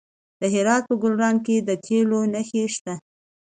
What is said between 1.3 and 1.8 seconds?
کې د